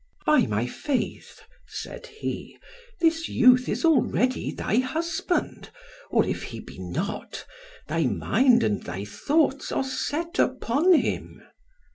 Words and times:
"By 0.25 0.47
my 0.47 0.65
faith," 0.65 1.43
said 1.67 2.07
he, 2.07 2.57
"this 3.01 3.29
youth 3.29 3.69
is 3.69 3.85
already 3.85 4.51
thy 4.51 4.77
husband; 4.77 5.69
or 6.09 6.25
if 6.25 6.41
he 6.41 6.59
be 6.59 6.79
not, 6.79 7.45
thy 7.87 8.05
mind 8.05 8.63
and 8.63 8.81
thy 8.81 9.05
thoughts 9.05 9.71
are 9.71 9.83
set 9.83 10.39
upon 10.39 10.93
him." 10.93 11.43